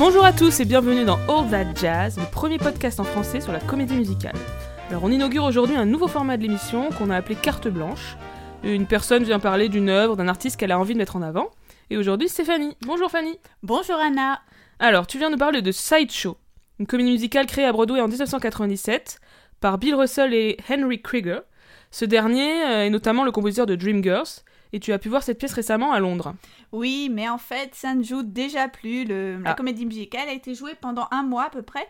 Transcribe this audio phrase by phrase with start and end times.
[0.00, 3.52] Bonjour à tous et bienvenue dans All That Jazz, le premier podcast en français sur
[3.52, 4.34] la comédie musicale.
[4.88, 8.16] Alors on inaugure aujourd'hui un nouveau format de l'émission qu'on a appelé carte blanche.
[8.64, 11.50] Une personne vient parler d'une œuvre, d'un artiste qu'elle a envie de mettre en avant.
[11.90, 12.78] Et aujourd'hui c'est Fanny.
[12.86, 13.38] Bonjour Fanny.
[13.62, 14.40] Bonjour Anna.
[14.78, 16.38] Alors tu viens de parler de Sideshow,
[16.78, 19.20] une comédie musicale créée à Broadway en 1997
[19.60, 21.42] par Bill Russell et Henry Krieger.
[21.90, 25.38] Ce dernier euh, est notamment le compositeur de Dreamgirls, et tu as pu voir cette
[25.38, 26.34] pièce récemment à Londres.
[26.72, 29.04] Oui, mais en fait, ça ne joue déjà plus.
[29.04, 29.54] Le, la Ah.
[29.54, 31.86] comédie musicale a été jouée pendant un mois à peu près,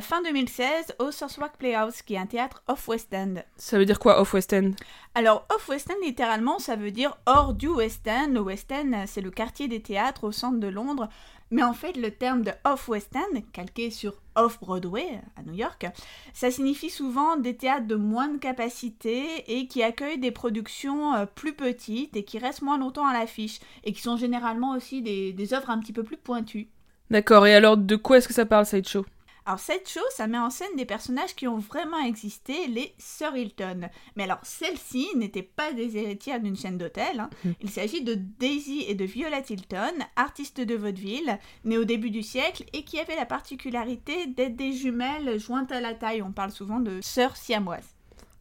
[0.00, 3.34] fin 2016, au Southwark Playhouse, qui est un théâtre off-West End.
[3.56, 4.70] Ça veut dire quoi off West End
[5.14, 8.30] Alors, off-West End, littéralement, ça veut dire hors du West End.
[8.32, 11.08] Le West End, c'est le quartier des théâtres au centre de Londres.
[11.50, 15.86] Mais en fait, le terme de off-West End, calqué sur off-Broadway à New York,
[16.32, 21.52] ça signifie souvent des théâtres de moindre capacité et qui accueillent des productions euh, plus
[21.52, 25.52] petites et qui restent moins longtemps à l'affiche et qui sont généralement aussi des, des
[25.52, 26.68] œuvres un petit peu plus pointues.
[27.10, 29.04] D'accord, et alors de quoi est-ce que ça parle Sideshow?
[29.44, 33.34] Alors cette show, ça met en scène des personnages qui ont vraiment existé, les Sir
[33.36, 33.88] Hilton.
[34.14, 37.18] Mais alors celles-ci n'étaient pas des héritières d'une chaîne d'hôtels.
[37.18, 37.30] hein.
[37.44, 37.54] Mhm.
[37.62, 42.22] Il s'agit de Daisy et de Violet Hilton, artistes de vaudeville, nées au début du
[42.22, 46.22] siècle et qui avaient la particularité d'être des jumelles jointes à la taille.
[46.22, 47.96] On parle souvent de sœurs siamoises.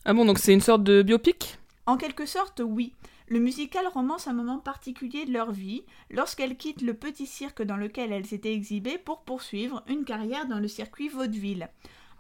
[0.06, 1.58] Ah bon, donc c'est une sorte de biopic?
[1.88, 2.94] En quelque sorte, oui.
[3.32, 7.78] Le musical romance un moment particulier de leur vie, lorsqu'elles quittent le petit cirque dans
[7.78, 11.70] lequel elles étaient exhibées pour poursuivre une carrière dans le circuit vaudeville.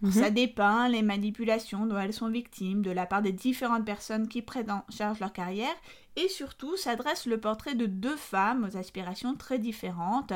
[0.02, 0.12] Mhm.
[0.12, 4.42] Ça dépeint les manipulations dont elles sont victimes de la part des différentes personnes qui
[4.42, 5.76] prennent en charge leur carrière
[6.16, 10.32] et surtout s'adresse le portrait de deux femmes aux aspirations très différentes.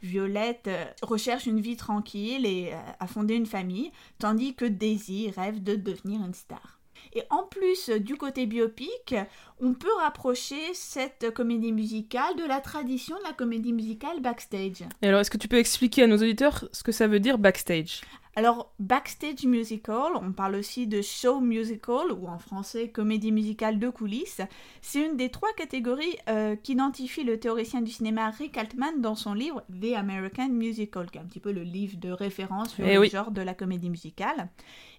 [0.00, 5.28] Violette euh, recherche une vie tranquille et euh, a fondé une famille, tandis que Daisy
[5.32, 6.79] rêve de devenir une star.
[7.14, 9.14] Et en plus euh, du côté biopic,
[9.60, 14.84] on peut rapprocher cette comédie musicale de la tradition de la comédie musicale backstage.
[15.02, 17.38] Et alors est-ce que tu peux expliquer à nos auditeurs ce que ça veut dire
[17.38, 18.02] backstage?
[18.36, 23.90] Alors, backstage musical, on parle aussi de show musical, ou en français comédie musicale de
[23.90, 24.40] coulisses,
[24.80, 29.34] c'est une des trois catégories euh, qu'identifie le théoricien du cinéma Rick Altman dans son
[29.34, 32.94] livre The American Musical, qui est un petit peu le livre de référence sur Eh
[32.94, 33.10] le oui.
[33.10, 34.48] genre de la comédie musicale.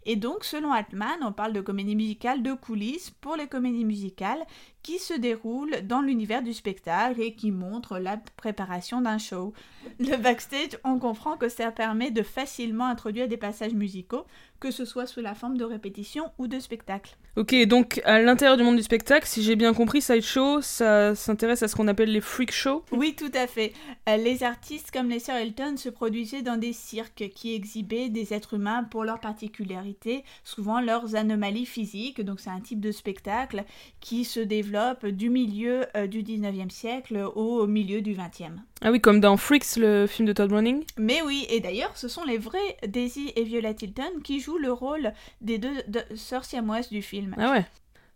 [0.06, 4.44] Et donc, selon Altman, on parle de comédie musicale de coulisses pour les comédies musicales
[4.84, 9.54] qui se déroulent dans l'univers du spectacle et qui montrent la préparation d'un show.
[10.00, 14.26] Le backstage, on comprend que ça permet de facilement introduire des passages musicaux,
[14.60, 17.18] que ce soit sous la forme de répétition ou de spectacle.
[17.36, 21.64] Ok, donc à l'intérieur du monde du spectacle, si j'ai bien compris, Sideshow, ça s'intéresse
[21.64, 22.84] à ce qu'on appelle les freak shows?
[22.92, 23.74] Oui, tout à fait.
[24.10, 28.34] Euh, les artistes comme les Sir Elton se produisaient dans des cirques qui exhibaient des
[28.34, 32.22] êtres humains pour leurs particularités, souvent leurs anomalies physiques.
[32.22, 33.64] Donc c'est un type de spectacle
[34.02, 34.71] qui se développe
[35.12, 38.58] du milieu euh, du 19e siècle au milieu du 20e.
[38.82, 40.84] Ah oui, comme dans Freaks, le film de Todd Browning.
[40.98, 44.72] Mais oui, et d'ailleurs, ce sont les vrais Daisy et Violet Hilton qui jouent le
[44.72, 47.36] rôle des deux de- sœurs siamoises du film.
[47.38, 47.66] Ah ouais.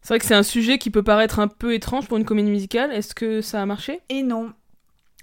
[0.02, 2.52] C'est vrai que c'est un sujet qui peut paraître un peu étrange pour une comédie
[2.52, 2.92] musicale.
[2.92, 4.02] Est-ce que ça a marché?
[4.10, 4.54] Et non,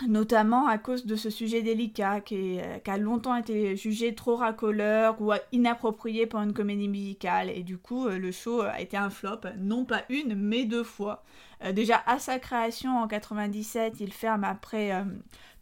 [0.08, 5.20] notamment à cause de ce sujet délicat euh, qui a longtemps été jugé trop racoleur
[5.20, 7.50] ou inapproprié pour une comédie musicale.
[7.50, 10.84] Et du coup, euh, le show a été un flop, non pas une, mais deux
[10.84, 11.22] fois.
[11.64, 15.04] Euh, déjà, à sa création en 97, il ferme après euh,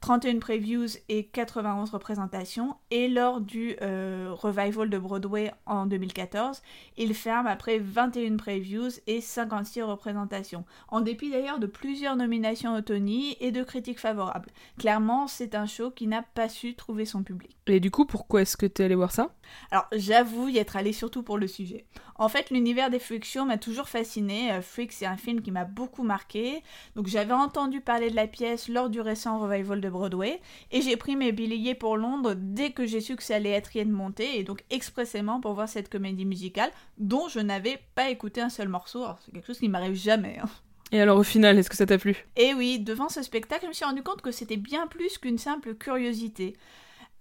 [0.00, 2.76] 31 previews et 91 représentations.
[2.90, 6.62] Et lors du euh, revival de Broadway en 2014,
[6.96, 10.64] il ferme après 21 previews et 56 représentations.
[10.88, 14.50] En dépit d'ailleurs de plusieurs nominations au Tony et de critiques favorables.
[14.78, 17.56] Clairement, c'est un show qui n'a pas su trouver son public.
[17.66, 19.34] Et du coup, pourquoi est-ce que t'es allé voir ça?
[19.70, 21.86] Alors, j'avoue y être allé surtout pour le sujet.
[22.16, 24.52] En fait, l'univers des freak shows m'a toujours fasciné.
[24.52, 26.62] Euh, Freak, c'est un film qui m'a beaucoup marqué.
[26.96, 30.40] Donc, j'avais entendu parler de la pièce lors du récent revival de Broadway.
[30.70, 33.70] Et j'ai pris mes billets pour Londres dès que j'ai su que ça allait être
[33.86, 34.38] montée.
[34.38, 38.68] Et donc, expressément pour voir cette comédie musicale dont je n'avais pas écouté un seul
[38.68, 39.04] morceau.
[39.04, 40.38] Alors, c'est quelque chose qui m'arrive jamais.
[40.42, 40.48] hein.
[40.92, 42.26] Et alors au final, est-ce que ça t'a plu?
[42.36, 45.38] Et oui, devant ce spectacle, je me suis rendu compte que c'était bien plus qu'une
[45.38, 46.56] simple curiosité.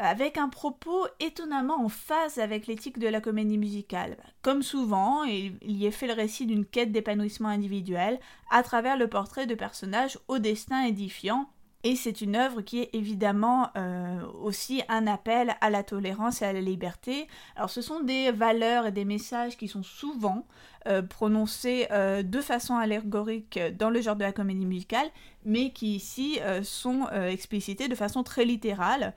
[0.02, 4.16] Avec un propos étonnamment en phase avec l'éthique de la comédie musicale.
[4.42, 8.18] Comme souvent, il y est fait le récit d'une quête d'épanouissement individuel
[8.50, 11.50] à travers le portrait de personnages au destin édifiant.
[11.86, 16.46] Et c'est une œuvre qui est évidemment euh, aussi un appel à la tolérance et
[16.46, 17.26] à la liberté.
[17.56, 20.46] Alors ce sont des valeurs et des messages qui sont souvent
[20.88, 25.08] euh, prononcés euh, de façon allégorique dans le genre de la comédie musicale,
[25.46, 29.14] mais qui ici sont explicités de façon très littérale.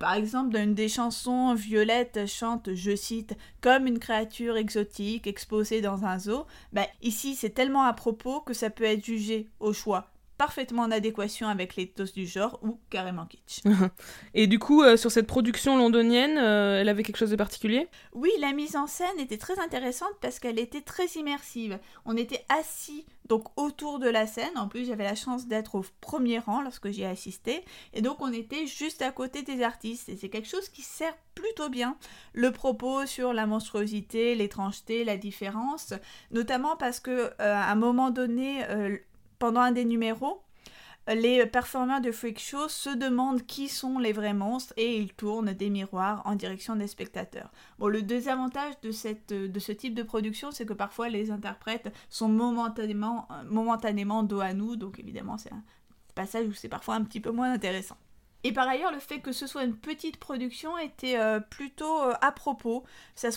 [0.00, 5.80] Par exemple, dans une des chansons, Violette chante, je cite, comme une créature exotique exposée
[5.80, 6.44] dans un zoo.
[6.72, 10.09] Ben, ici, c'est tellement à propos que ça peut être jugé au choix
[10.40, 13.60] parfaitement en adéquation avec l'éthos du genre ou carrément kitsch.
[14.34, 17.88] Et du coup, euh, sur cette production londonienne, euh, elle avait quelque chose de particulier?
[18.14, 21.78] Oui, la mise en scène était très intéressante parce qu'elle était très immersive.
[22.06, 24.56] On était assis donc autour de la scène.
[24.56, 27.62] En plus, j'avais la chance d'être au premier rang lorsque j'y ai assisté.
[27.92, 30.08] Et donc, on était juste à côté des artistes.
[30.08, 31.98] Et c'est quelque chose qui sert plutôt bien
[32.32, 35.92] le propos sur la monstruosité, l'étrangeté, la différence.
[36.30, 38.64] Notamment parce que euh, à un moment donné,
[39.40, 40.44] pendant un des numéros,
[41.08, 45.52] les performeurs de Freak Show se demandent qui sont les vrais monstres et ils tournent
[45.52, 47.50] des miroirs en direction des spectateurs.
[47.78, 53.26] Bon, le désavantage de, ce type de production, c'est que parfois les interprètes sont momentanément,
[53.46, 55.64] momentanément dos à nous, donc évidemment c'est un
[56.14, 57.96] passage où c'est parfois un petit peu moins intéressant.
[58.42, 62.14] Et par ailleurs, le fait que ce soit une petite production était euh, plutôt euh,
[62.20, 62.84] à propos.
[63.14, 63.28] Ça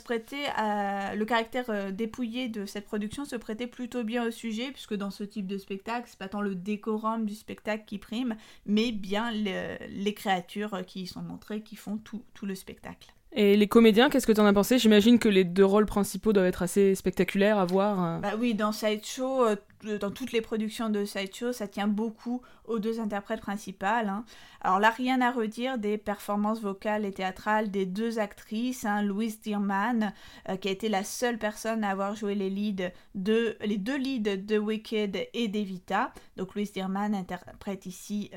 [0.56, 1.16] à...
[1.16, 5.12] Le caractère euh, dépouillé de cette production se prêtait plutôt bien au sujet, puisque dans
[5.12, 8.36] ce type de spectacle, c'est pas tant le décorum du spectacle qui prime,
[8.66, 13.14] mais bien les créatures qui y sont montrées qui font tout le spectacle.
[13.36, 14.78] Et les comédiens, qu'est-ce que tu en as pensé?
[14.78, 18.04] J'imagine que les deux rôles principaux doivent être assez spectaculaires à voir.
[18.04, 18.20] Euh.
[18.20, 19.56] Bah oui, dans Sideshow, euh,
[20.00, 24.08] dans toutes les productions de Sideshow, ça tient beaucoup aux deux interprètes principales.
[24.08, 24.24] Hein.
[24.62, 28.86] Alors là, rien à redire des performances vocales et théâtrales des deux actrices.
[28.86, 29.02] Hein.
[29.02, 30.14] Louise Dearman,
[30.50, 33.98] euh, qui a été la seule personne à avoir joué les, leads de, les deux
[33.98, 36.14] leads de Wicked et d'Evita.
[36.38, 38.30] Donc Louise Dearman interprète ici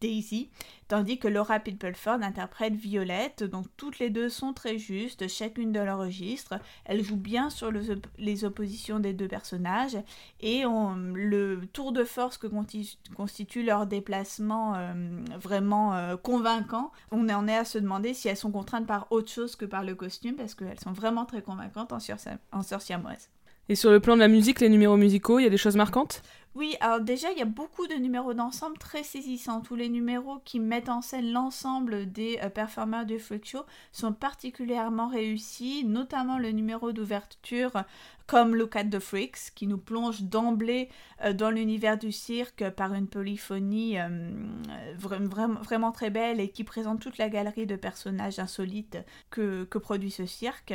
[0.00, 0.50] Daisy,
[0.88, 3.44] tandis que Laura Pitpelford interprète Violette.
[3.44, 6.58] Donc toutes les deux sont très justes, chacune de leur registre.
[6.84, 7.70] Elles jouent bien sur
[8.18, 9.98] les oppositions des deux personnages
[10.40, 12.46] et le tour de force que
[13.14, 14.92] constitue leur déplacement euh,
[15.40, 19.30] vraiment euh, convaincant, on en est à se demander si elles sont contraintes par autre
[19.30, 21.98] chose que par le costume parce qu'elles sont vraiment très convaincantes en,
[22.52, 23.28] en sorcière-moise.
[23.68, 25.76] Et sur le plan de la musique, les numéros musicaux, il y a des choses
[25.76, 26.22] marquantes?
[26.56, 29.60] Oui, alors déjà, il y a beaucoup de numéros d'ensemble très saisissants.
[29.60, 34.12] Tous les numéros qui mettent en scène l'ensemble des euh, performeurs du Freak Show sont
[34.12, 37.84] particulièrement réussis, notamment le numéro d'ouverture
[38.26, 40.88] comme Look at the Freaks, qui nous plonge d'emblée
[41.24, 44.32] euh, dans l'univers du cirque par une polyphonie euh,
[44.98, 48.98] vraiment très belle et qui présente toute la galerie de personnages insolites
[49.30, 50.74] que, que produit ce cirque.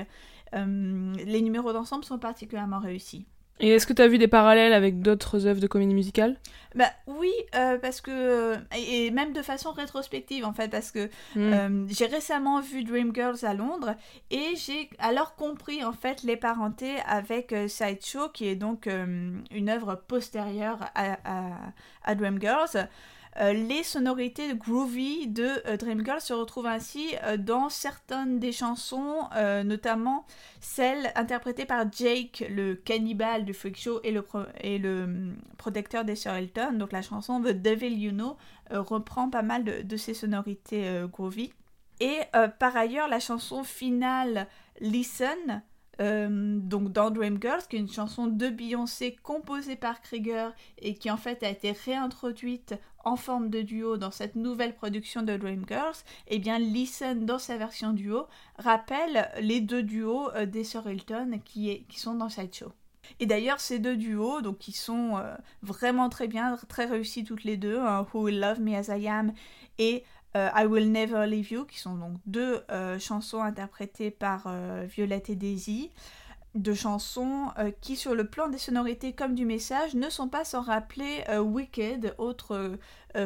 [0.53, 3.25] les numéros d'ensemble sont particulièrement réussis.
[3.59, 6.37] Et est-ce que tu as vu des parallèles avec d'autres œuvres de comédie musicale?
[6.75, 11.05] Bah oui, euh, parce que et même de façon rétrospective en fait, parce que
[11.35, 11.53] hmm.
[11.53, 13.95] euh, j'ai récemment vu Dreamgirls à Londres
[14.29, 19.69] et j'ai alors compris en fait les parentés avec euh, Sideshow, qui est donc une
[19.69, 21.53] œuvre postérieure à, à,
[22.03, 22.89] à Dreamgirls.
[23.37, 29.27] Euh, les sonorités groovy de euh, Dreamgirl se retrouvent ainsi euh, dans certaines des chansons,
[29.65, 30.25] notamment
[30.61, 36.33] celles interprétées par Jake, le cannibale du Freak Show et le, hum, protecteur des Sir
[36.33, 36.73] Elton.
[36.73, 38.37] Donc la chanson The Devil You Know
[38.69, 41.51] reprend pas mal de ces sonorités groovy.
[41.99, 42.19] Et
[42.59, 44.47] par ailleurs, la chanson finale
[44.79, 45.61] Listen
[45.99, 51.09] euh, donc dans Dreamgirls, qui est une chanson de Beyoncé composée par Krieger et qui
[51.09, 56.03] en fait a été réintroduite en forme de duo dans cette nouvelle production de Dreamgirls,
[56.27, 58.25] et eh bien Listen dans sa version duo
[58.57, 62.71] rappelle les deux duos euh, des sœurs Hilton qui, sont dans Sideshow.
[63.19, 67.43] Et d'ailleurs, ces deux duos, donc qui sont euh, vraiment très bien, très réussis toutes
[67.43, 69.33] les deux, hein, Who Will Love Me As I Am
[69.77, 70.03] et
[70.35, 75.29] I Will Never Leave You, qui sont donc deux euh, chansons interprétées par euh, Violette
[75.29, 75.91] et Daisy.
[76.55, 77.47] Deux chansons
[77.81, 82.15] qui, sur le plan des sonorités comme du message, ne sont pas sans rappeler Wicked,
[82.17, 82.77] autre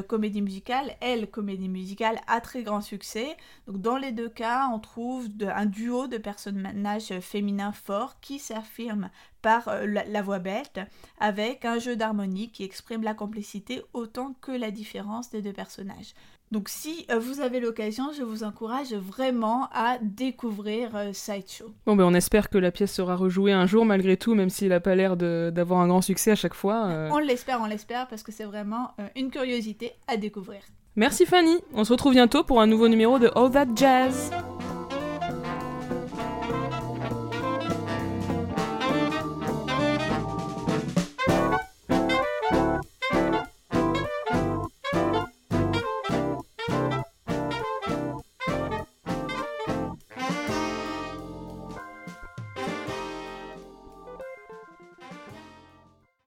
[0.07, 0.95] comédie musicale.
[0.99, 3.37] Elle, comédie musicale à très grand succès.
[3.67, 9.11] Donc, dans les deux cas, on trouve un duo de personnages féminins forts qui s'affirment
[9.43, 10.79] par la, la, voix bête,
[11.19, 16.15] avec un jeu d'harmonie qui exprime la complicité autant que la différence des deux personnages.
[16.51, 21.71] Donc si euh, vous avez l'occasion, je vous encourage vraiment à découvrir euh, Sideshow.
[21.85, 24.69] Bon ben on espère que la pièce sera rejouée un jour malgré tout, même s'il
[24.69, 26.87] n'a pas l'air d'avoir un grand succès à chaque fois.
[26.87, 27.09] Euh.
[27.11, 30.61] On l'espère, on l'espère, parce que c'est vraiment une curiosité à découvrir.
[30.95, 34.31] Merci Fanny, on se retrouve bientôt pour un nouveau numéro de All That Jazz.